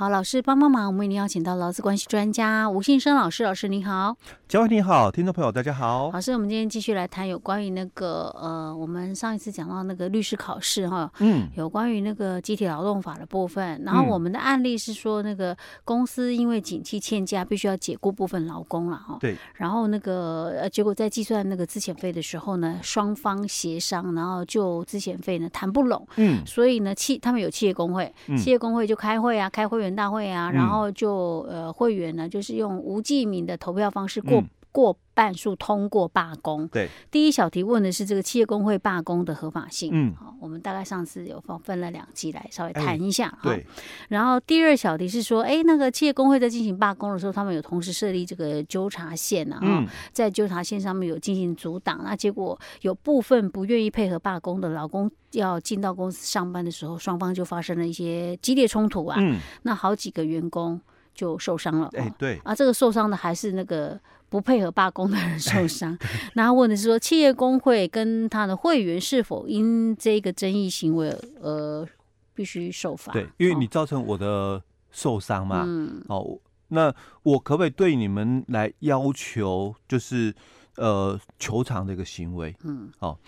[0.00, 4.16] 好，老师帮帮忙，我们为您邀请到劳资关系专家吴信生老师，老师您好。
[4.48, 6.10] 嘉惠你好，听众朋友大家好。
[6.10, 13.82] 老师，我们今天继续来谈有关于那个呃，我们上一次讲到那个律师考试哈，嗯，有关于那个集体劳动法的部分。
[13.84, 15.54] 然后我们的案例是说，那个
[15.84, 19.18] 公司因为景气欠佳，必须要解雇部分劳工了哈。
[19.20, 19.36] 对。
[19.52, 26.08] 然后那个呃，结果在计算那个资遣费的时候呢，双方协商，然后就资遣费呢谈不拢。
[26.16, 26.42] 嗯。
[26.46, 29.89] 所以呢，企他们有企业工会，企业工会就开会啊，开会员。
[29.94, 34.96] 大会啊，然后就呃，会员呢，就是用无记名的投票方式过、嗯、过。
[35.12, 36.66] 半数通过罢工。
[36.68, 39.90] 对，第一小题问的是这个企业工会罢工的合法性。
[39.92, 43.26] 嗯，好，我们大概上次有分分了两集来稍微谈一下。
[43.42, 43.66] 欸、对，
[44.08, 59.18] 然后第二小题是说，哎，那个企业工会在进行罢工的时候，他们有同时设立这个纠察线啊，嗯、在纠察线上面有进行阻挡，那结果有部分不愿意配合罢工的劳工要进到公司上班的时候，双方就发生了一些激烈冲突啊。
[59.20, 60.80] 嗯，那好几个员工
[61.14, 61.90] 就受伤了。
[61.92, 64.00] 哎，对，啊，这个受伤的还是那个。
[64.30, 65.98] 不配合罢工的人受伤，
[66.34, 71.10] 那他问的是说，企业工会跟他的会员是否因这个争议行为
[71.42, 71.86] 而
[72.32, 73.12] 必须受罚？
[73.12, 75.66] 对，因为你造成我的受伤嘛，
[76.08, 80.32] 哦，哦，那我可不可以对你们来要求，就是
[80.76, 82.54] 呃球场的一个行为？
[82.62, 83.18] 嗯，哦，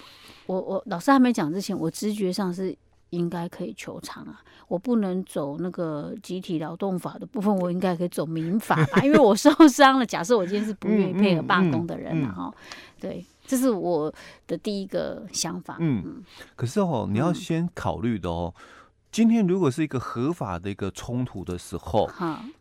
[0.47, 2.75] 我我老师还没讲之前，我直觉上是。
[3.13, 4.41] 应该可以求偿啊！
[4.69, 9.03] 我不能走那个集体劳动法的部分，我应该可以走民法吧？
[9.05, 10.07] 因为我受 伤了。
[10.07, 12.53] 假设我今天是不愿意配合罢工的人了哈，
[12.99, 14.13] 对，这是我
[14.47, 15.77] 的第一个想法。
[15.79, 16.23] 嗯，
[16.57, 18.55] 可是哦，你要先考虑的哦，
[19.11, 22.11] 今天如果是一个合法的一个冲突的时候，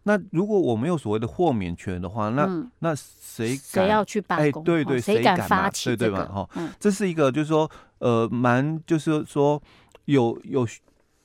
[0.03, 4.65] 那如果我没有所谓的豁免权的话，那那谁谁要去罢工？
[4.65, 6.25] 对对，谁敢发起这个？
[6.25, 6.45] 哈，
[6.77, 9.61] 这是一个就是说呃，蛮就是说。
[10.05, 10.67] 有有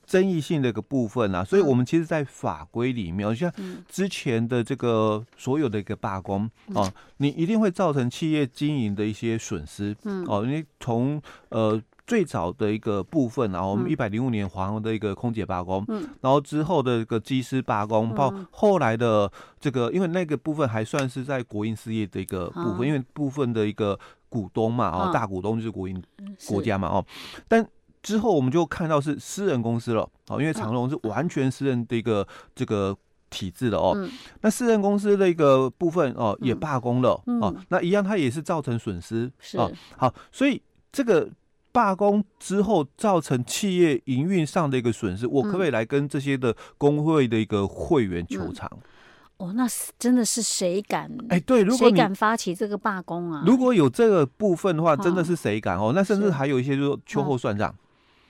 [0.07, 3.53] 争议性的一个部分啊，所以我们其实，在法规里面，像
[3.89, 9.97] 之前的这个所有的一个罢工啊，你一定会造成企业经营的一些损失，
[10.29, 16.09] 哦，因为从呃最早的一个部分啊，我们一百零五年华航的一个空姐罢工，嗯。
[16.21, 19.29] 然后之后的一个机师罢工，到后来的
[19.59, 23.99] 这个，因为那个部分还算是在国营事业的一个部分，因为部分的一个
[24.29, 26.01] 股东嘛，哦，大股东就是国营
[26.47, 27.05] 国家嘛，哦，
[27.49, 27.69] 但。
[28.07, 32.25] 之后我们就看到是私人公司了，哦，因为长隆是完全私人的一个
[32.55, 32.97] 这个
[33.31, 33.95] 体制的哦。
[33.97, 34.09] 嗯、
[34.43, 39.69] 那私人公司的一个部分哦也罢工了、嗯、哦，那一样它也是造成损失是哦。
[39.97, 40.63] 好，所以
[40.93, 41.29] 这个
[41.73, 48.71] 罢工之后造成企业营运上的一个损失，我可不可以来跟这些的工会的一个会员求偿？
[48.73, 51.11] 嗯、哦，那是真的是谁敢？
[51.29, 53.43] 哎，对，如果谁敢发起这个罢工啊？
[53.45, 55.91] 如果有这个部分的话，真的是谁敢哦？
[55.93, 57.75] 那甚至还有一些就是说秋后算账。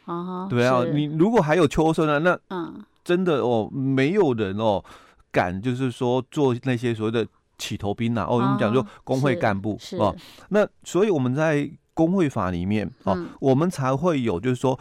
[0.07, 4.83] 啊，对啊，你如果还有秋收呢，那嗯，真的哦，没有人哦
[5.31, 7.27] 敢，就是说做那些所谓的
[7.59, 8.27] 起头兵呐。
[8.29, 10.17] 哦，我们讲说工会干部哦，
[10.49, 14.79] 那所以我们在工会法里面哦，我们才会有就是说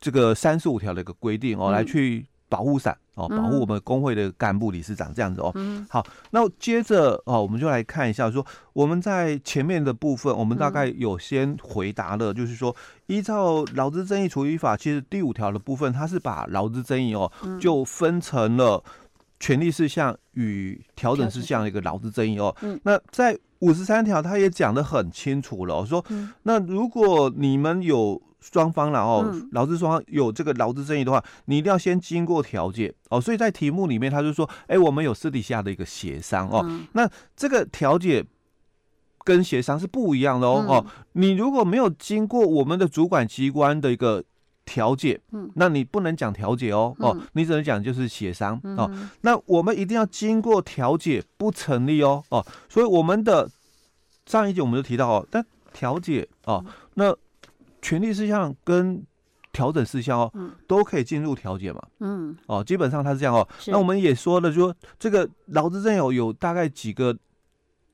[0.00, 2.26] 这个三十五条的一个规定哦，来去。
[2.54, 5.50] 保护伞哦，保护我们工会的干部、理事长这样子哦。
[5.56, 12.72] 嗯、好，那接着哦，我们就来看一下，说我们在前面的部分，我们大概有先回答了，就是说，
[13.08, 17.28] 依照劳资争议处理法，其实第五条的部分，它是把劳资争议哦，
[17.60, 18.80] 就分成了
[19.40, 22.54] 权利事项与调整事项的一个劳资争议哦。
[22.84, 26.04] 那在五十三条，他也讲得很清楚了，说
[26.44, 28.22] 那如果你们有。
[28.52, 33.18] 双方然后劳资双方有这个劳资争议的话，你一定要先经过调解哦。
[33.18, 36.62] 所以在题目里面，他就说，哎，我们有私底下的一个协商哦。
[36.92, 38.22] 那这个调解
[39.24, 40.86] 跟协商是不一样的哦哦。
[41.12, 44.22] 你如果没有经过我们的主管机关的一个
[44.66, 45.18] 调解，
[45.54, 48.90] 那你不能讲调解哦哦，你只能讲就是协商哦。
[49.22, 52.44] 那我们一定要经过调解，不成立哦哦。
[52.68, 53.48] 所以我们的
[54.26, 56.62] 上一节我们就提到哦，但调解哦
[56.92, 57.16] 那。
[57.84, 59.04] 权利事项跟
[59.52, 60.32] 调整事项哦，
[60.66, 61.80] 都可以进入调解嘛。
[62.00, 63.46] 嗯，哦，基本上它是这样哦。
[63.66, 67.14] 那我们也说了，说这个劳资争有有大概几个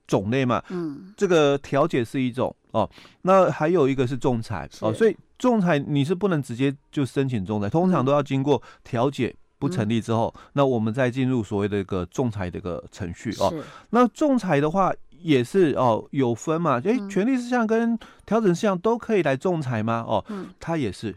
[0.07, 0.63] 种类嘛。
[0.69, 2.89] 嗯，这个调解是一种哦，
[3.23, 4.93] 那还有一个是仲裁哦。
[4.93, 13.53] 所以仲裁你是不能直接就申请仲裁，通常都要经过调解不成立之后，那我们再进入所谓的一个仲裁的一个程序哦。
[13.89, 14.93] 那仲裁的话。
[15.23, 16.81] 也是哦，有分嘛？
[16.83, 20.03] 哎，权利事项跟调整事项都可以来仲裁吗？
[20.07, 20.23] 哦，
[20.59, 21.15] 他也是。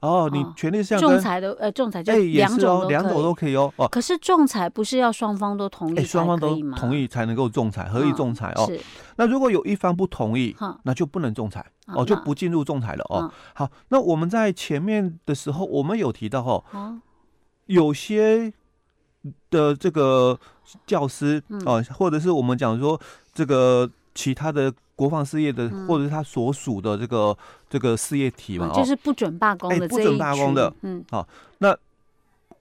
[0.00, 3.72] 哦，你权利事项仲裁的呃，仲裁就两种两种都可以哦。
[3.76, 8.66] 哦，可是仲裁不是要双方都同意，双方都同意才能够仲裁，合意仲裁哦。
[8.66, 8.80] 是。
[9.14, 13.30] 那如果有一方不同意，那就不能仲裁哦，就不进入仲裁了哦。
[13.54, 17.00] 好，那我们在前面的时候，我们有提到哦，
[17.66, 18.52] 有些
[19.50, 20.38] 的这个
[20.86, 23.00] 教师哦、呃，或者是我们讲说
[23.32, 27.36] 这个其他的国防事业的，嗯、或者是他所属的这个
[27.68, 31.28] 这个事业体嘛，就是不准罢工的、欸，不准罢工的，嗯，好、哦，
[31.58, 31.76] 那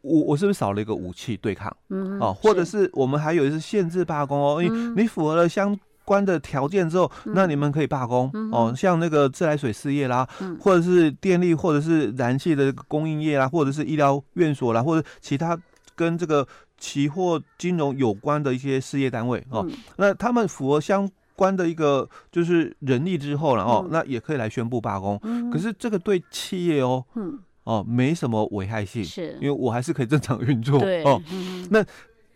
[0.01, 1.75] 我我是不是少了一个武器对抗？
[1.89, 15.55] 嗯，哦，或者是我们还有一次限制罢工哦，嗯、你你符合了相关的条件之后，嗯、那你们可以罢工、嗯、哦，像那个自来水事业啦，嗯、或者是电力，或者是燃气的供应业啦，或者是医疗院所啦，或者其他
[16.01, 25.19] 跟这个期货金融有关的一些事业单位哦，嗯、那他们符合相关的一个就是人力之后了哦，嗯、那也可以来宣布罢工。
[25.23, 31.21] 嗯、可是这个对企业哦，嗯、哦没什么危害性，是因为我还是可以正常运作对哦。
[31.31, 31.85] 嗯、那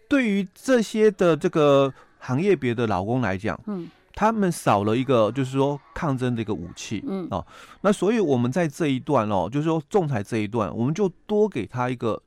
[0.08, 1.94] 对于这些的这个。
[2.28, 7.46] 行业别的劳工来讲，嗯，他们少了一个就是说抗争的一个武器，嗯哦，
[7.82, 12.20] 那所以我们在这一段哦，就是说仲裁这一段，我们就多给他一个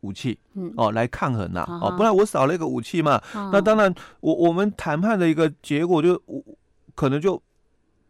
[0.00, 0.72] 武器，嗯。
[0.76, 3.20] 哦，来抗衡呐，哦，不然我少了一个武器嘛，
[3.52, 6.20] 那当然我我们谈判的一个结果就
[6.94, 7.40] 可能就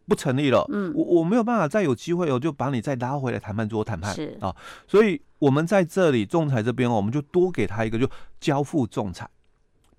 [0.07, 4.37] 不成立了，嗯，我我没有办法再有机会，我就把你再拉回来谈判桌谈判，是。
[4.41, 4.55] 啊，
[4.87, 8.09] 所以我们在这里仲裁这边，我们就多给他一个就
[8.39, 9.29] 交付仲裁。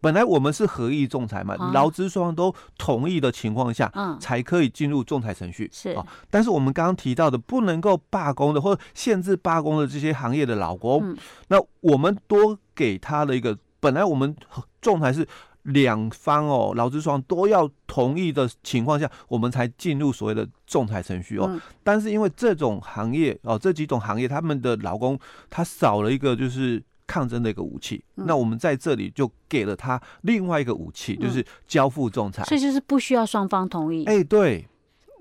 [0.03, 5.71] 本来我们是合意仲裁嘛，劳资双方都同意的情况下，嗯，才可以进入仲裁程序。
[5.73, 11.17] 是啊，但是我们刚刚提到的不能够罢工的或者限制罢工的这些行业的劳工，
[11.47, 14.35] 那我们多给他的一个，本来我们
[14.81, 15.25] 仲裁是
[15.63, 21.61] 两方哦，劳资双方都要同意的情况下，我们才进入所谓的仲裁程序哦。
[21.85, 25.17] 但是因为这种行业哦，这几种行业他们的劳工
[25.49, 26.83] 他少了一个就是。
[27.13, 34.07] 抗争的一个武器，嗯、那我们在这里就给了他另外一个武器，嗯、就是交付仲裁，所以就是不需要双方同意。
[34.07, 34.67] 哎、欸，对，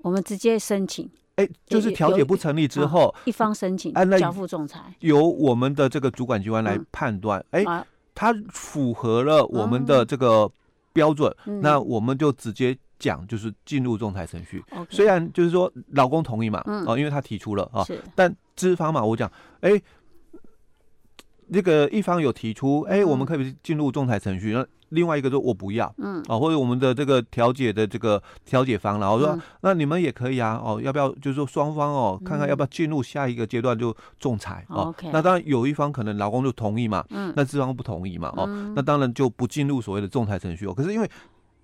[0.00, 1.04] 我们直接申请。
[1.36, 7.44] 哎、欸，就是调解不成立之后，一方申请交付仲裁，由我们的这个主管机关来判断。
[7.50, 7.84] 哎、嗯，
[8.14, 10.50] 他、欸、符合了我们的这个
[10.94, 14.64] 标准，嗯、那我们就直接讲，就是进入仲裁程序。
[14.70, 17.84] 嗯、虽然就是说老公同意嘛，嗯、哦，因为他提出了啊，
[18.14, 19.30] 但资方嘛，我讲，
[19.60, 19.82] 哎、欸。
[21.52, 24.52] 这个一方有提出，哎，我们可以进入仲裁程序。
[24.52, 34.94] 那另外一个说，我不要，嗯，哦，或者我们的这个调解的这个调解方，然后说，那你们也可以啊，哦，要不要就是说双方哦，看看要不要进入下一个阶段就仲裁哦。
[35.10, 38.46] 那当然有一方可能劳工就同意嘛，嗯，那资方不同意嘛，哦，
[38.76, 40.74] 那当然就不进入所谓的仲裁程序哦。
[40.74, 41.10] 可是因为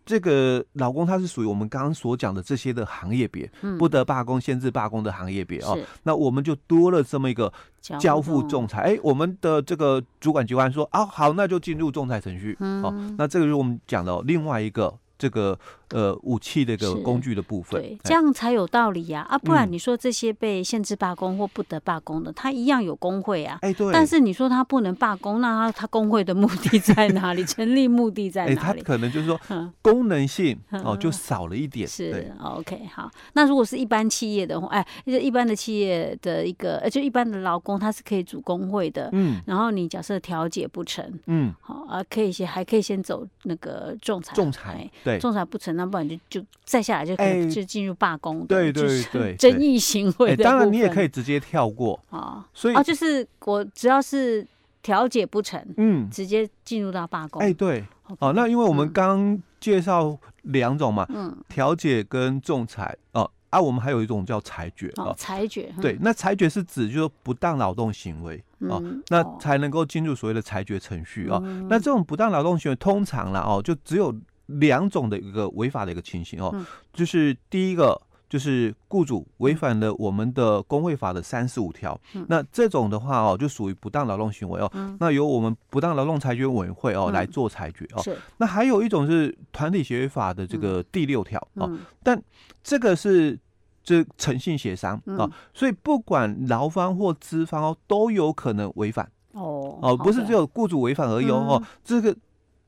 [0.08, 7.52] 这个老公他是属于我们刚刚所讲的这些的行业别，嗯、不得罢工、限制罢工的行业别哦，那我们就多了这么一个
[8.00, 8.81] 交付仲裁。
[8.81, 12.56] 哎，我们的这个主管机关说啊，好，那就进入仲裁程序。
[12.60, 14.99] 嗯、哦，那这个是我们讲的另外一个。
[15.19, 15.59] 这个
[15.91, 19.38] 呃武器的一个工具的部分，对，这样才有道理呀啊，啊！
[19.38, 23.59] 不然你说这些被限制罢工或不得罢工的，他一样有工会啊。
[23.62, 23.93] 哎，对。
[23.93, 27.44] 但是你说他不能罢工，那他他工会的目的在哪里？
[27.49, 28.81] 成立目的在哪里？
[28.81, 29.41] 他可能就是说
[29.82, 31.88] 功能性哦就少了一点。
[31.88, 33.11] 是 OK 好。
[33.32, 39.09] 那如果是一般企业的话，哎，一般的企业的一个，就一般的劳工，他是可以组工会的。
[39.12, 39.41] 嗯。
[39.47, 44.35] 然后你假设调解不成，嗯，好啊，可以先还可以先走那个仲裁。
[44.35, 44.88] 仲裁。
[45.08, 50.37] 对，仲裁不成，那不然就就再下来就可以就进入罢工，对对 对，争议行为。
[50.37, 51.99] 当然你也可以直接跳过。
[52.10, 54.46] 啊，所以啊，就是我只要是
[54.82, 57.40] 调解不成，嗯，直接进入到罢工。
[57.40, 57.82] 哎，对，
[58.19, 71.41] 哦，那因为我们刚介绍两种嘛，嗯，调解跟仲裁哦，啊，我们还有一种叫裁决哦，裁决，对，那裁决是指就是不当劳动行为哦，那才能够进入所谓的裁决程序哦。
[71.70, 74.15] 那这种不当劳动行为通常啦哦，就只有。
[74.48, 88.02] 两种的一个违法的一个情形哦，嗯、就是第一个就是雇主违反了我们的工会法的三十五条，嗯、那这种的话哦，就属于不当劳动行为哦，嗯、那由我们不当劳动裁决委员会哦、嗯、来做裁决哦。
[88.02, 88.17] 是。
[88.36, 92.22] 那还有一种是团体协议法的这个第六条哦，嗯、但
[92.62, 93.38] 这个是
[93.82, 97.76] 这诚信协商啊，嗯、所以不管劳方或资方哦。
[97.86, 102.14] 都有可能违反哦哦，不是只有雇主违反而已哦，嗯、这个。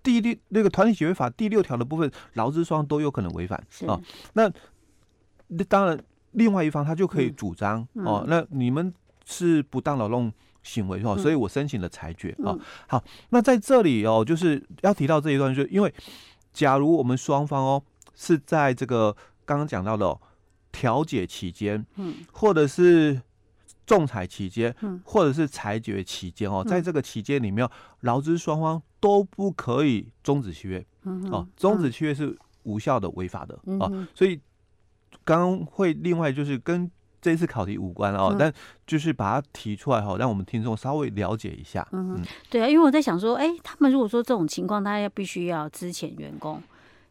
[0.02, 4.02] 第六那个团体协约法第六条的部分，劳资双都有可能违反啊、哦。
[4.35, 4.50] 那
[5.49, 5.99] 那当然，
[6.33, 8.92] 另外一方他就可以主张、嗯、哦，那你们
[9.25, 12.61] 是不当劳动行为哦，嗯、所以我申请了裁决啊、哦。
[12.87, 15.95] 好，那在这里哦，就是要提到这一段，就是因为
[16.52, 17.83] 假如我们双方哦
[18.14, 20.21] 是在这个刚刚讲到的、哦、
[20.73, 23.21] 调解期间，嗯，或者是。
[23.90, 27.68] 仲裁期间，或者是裁决期间哦，在这个期间里面，
[28.02, 30.87] 劳资双方都不可以终止契约
[31.32, 34.06] 哦，终止契约是无效的、违法的哦。
[34.14, 34.40] 所以
[35.25, 36.88] 刚刚会另外就是跟
[37.20, 38.54] 这次考题无关哦，嗯、但
[38.87, 41.85] 就是把它提出来哈，让我们听众稍微了解一下。
[41.90, 46.62] 嗯，嗯对啊，因为我在想说，哎、欸，他们如果说这种情况，他要必须要资遣员工。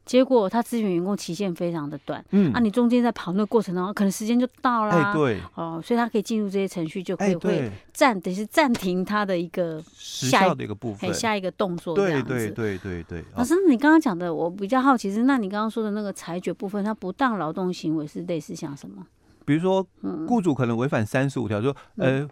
[0.06, 13.24] 结果他咨询员工期限非常的短，嗯，啊，你中间在跑那个过程当中，可能时间就到了，哎，对，哦，所以他可以进入这些程序，就可以会暂，等于是暂停他的一个下一的一个部分，下一个动作，对对对对对。
[13.36, 19.06] 老师，你刚刚讲的，我比较好奇是，那你刚刚说的那个裁决部分，他不当劳动行为是类似像什么？
[19.46, 19.86] 比如说，
[20.28, 22.28] 雇主可能违反三十五条，说，呃。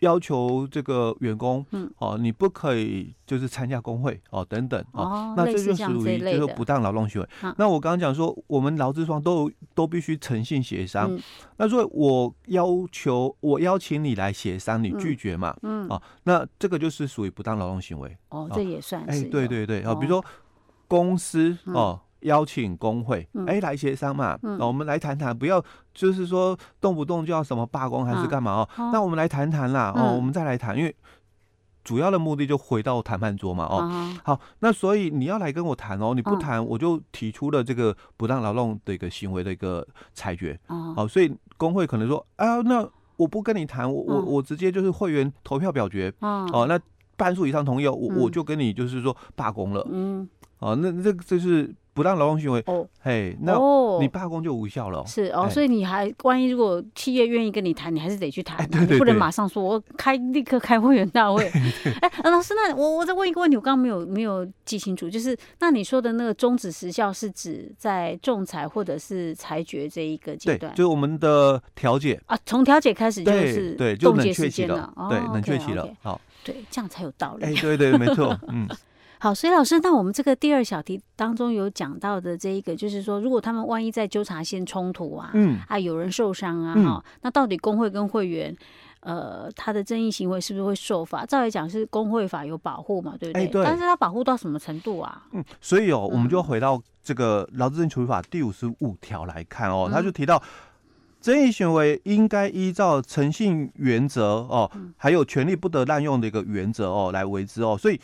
[0.00, 7.28] 要求这个员工，嗯，哦，你不可以就是参加工会，哦，等等，哦，那这就属于就是不当劳动行为。
[7.56, 11.18] 那我刚刚讲说，我们劳资双都都必须诚信协商。
[11.56, 18.16] 那所以我要求我邀请你来协商，你拒绝嘛，嗯，哦，那这个就是属于不当劳动行为。
[18.30, 19.26] 哦，这也算是。
[19.26, 20.24] 哎，对对对，哦，比如说
[20.88, 22.00] 公司，哦。
[22.20, 25.62] 邀请工会，哎、欸，来协商嘛，嗯、我们来谈谈，不要
[25.94, 28.68] 就是说动不动就要什么罢工还是干嘛哦？
[28.76, 30.94] 啊、那我们来谈谈啦，嗯、哦，我们再来谈，因为
[31.82, 42.86] 主要的目的就回到谈判桌嘛，哦，啊、好，那所以你要来跟我谈哦，你不谈我就提出了这个不当劳动的一个行为的一个裁决，哦、啊，所以工会可能说，啊，那
[43.16, 46.60] 我不跟你谈，我我我直接就是会员投票表决，哦、啊。
[46.60, 46.78] 啊，那
[47.16, 51.74] 半数以上同意，我我就跟你就是说罢工了，嗯，哦、啊，那这个就是。
[51.92, 53.58] 不当劳动行为哦，嘿，那
[54.00, 55.04] 你罢工就无效了。
[55.06, 61.44] 是哦，所以你还万一如果企业愿意跟你谈，你还是得去谈，你不能马上说我开立刻开会员大会。
[62.00, 70.72] 哎，老师，那我我再问一个问题，我刚刚没有没有记清楚，就是那你说的那个终止时效是指在仲裁或者是裁决这一个阶段？
[70.74, 77.44] 就是我们的调解啊，从调解开始就是对，就冷却期了，对，冷却期了，好，对，这样才有道理。
[77.46, 78.68] 哎，对对，没错，嗯。
[79.22, 88.56] 好，所以老师，那我们这个第二小题当中有讲到的这一个，就是说，如果他们万一在纠察线冲突啊，嗯，啊，有人受伤啊，哈、嗯，那到底工会跟会员，
[89.00, 91.26] 呃，他的争议行为是不是会受罚？
[91.26, 93.42] 照理讲是工会法有保护嘛，对不对？
[93.42, 93.62] 欸、对。
[93.62, 95.22] 但是他保护到什么程度啊？
[95.32, 100.42] 嗯，所以哦，我们就回到这个劳资争议处理法第五十五条来看哦，他就提到
[101.20, 108.00] 争议行为应该依照诚信原则哦，还有权利不得滥用的一个原则哦来为之哦，所以。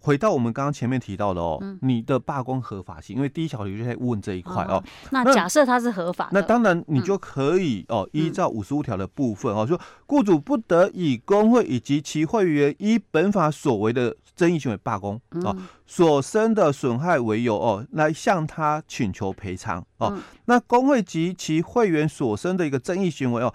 [0.00, 4.82] 回到我们刚刚前面提到的哦，嗯、你的罢工合法性，因为第一小题就在问这一块哦。
[5.10, 20.18] 那假设它是合法的，那当然你就可以哦，依照五十五条的部分哦，说雇主不得以工会以及其会员依本法所为的争议行为罢工哦所生的损害为由哦，来向他请求赔偿哦。
[20.46, 23.52] 那工会及其会员所生的一个争议行为哦，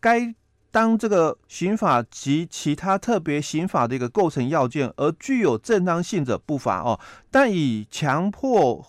[0.00, 0.34] 该。
[0.78, 7.00] 当这个刑法及其他特别刑法的一个构成要件而具有正当性者不罚哦，
[7.32, 8.86] 但以强迫、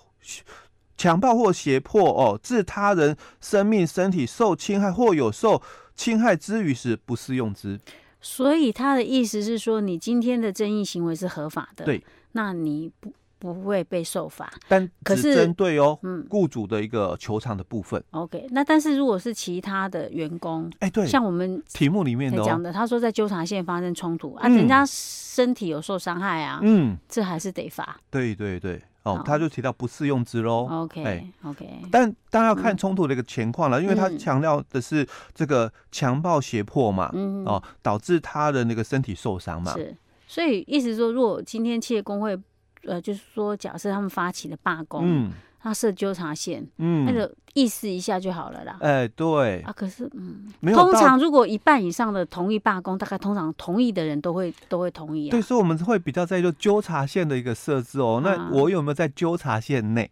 [0.95, 5.63] 强暴或胁迫哦，致他人生命、身体受侵害或有受
[5.95, 7.79] 侵害之余时，不适用之。
[8.21, 13.11] 所以他的意思是说，你今天的争议行为是合法的，对，那你不。
[13.39, 18.03] 不会被受罚，但可是针对哦，嗯，雇主的一个球场的部分。
[18.11, 27.97] OK，那但是如果是其他的员工，哎，对，像我们题目里面讲的，他说在纠察线发生冲突啊，人家身体有受伤害啊，嗯，这还是得罚。
[28.11, 30.67] 对对对，哦，他就提到不适用之喽。
[30.69, 37.09] OK OK，但当然要看冲突的一个情况了，因为他强调的是这个强暴胁迫嘛，
[37.45, 39.73] 哦，导致他的那个身体受伤嘛。
[39.73, 39.95] 是，
[40.27, 42.37] 所以意思说，如果今天企业工会。
[42.85, 48.77] 呃，就是说，假设他们发起了罢工，嗯，他设纠察线，嗯，那个意思一下就好了啦。
[48.79, 55.31] 哎，对啊，可是，嗯，通常如果一半以上的同意罢工，大概通常同意的人都会都会同意啊。
[55.31, 58.21] 对，所以我们会比较在意就纠察线的一个设置哦。
[58.23, 60.09] 那我有没有在纠察线内？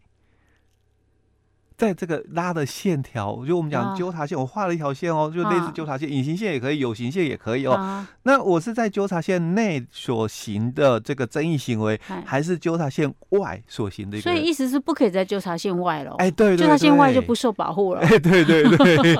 [1.78, 8.04] 在这个拉的线条，就我们讲纠察线，我画了一条线哦，就类似纠察线，隐形线也可以，有形线也可以哦。
[8.24, 14.20] 那我是在纠察线内所行的这个争议行为，还是纠察线外所行的？
[14.20, 16.16] 所以意思是不可以在纠察线外了。
[16.18, 18.00] 哎，对，纠察线外就不受保护了。
[18.00, 19.16] 哎，对对对。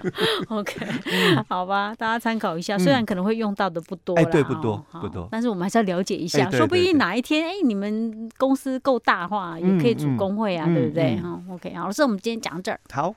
[0.48, 0.86] OK，
[1.46, 11.14] 好吧，大家参考一下，虽然可能会用到的不多，哎，对，不多不多，但是我们还是要了解一下，说不定哪一天，哎，你们公司够大话，也可以组工会啊，对不对？
[11.20, 11.90] 哈，OK，好。
[11.98, 12.80] 这我们今天讲到这儿。
[12.92, 13.12] 好。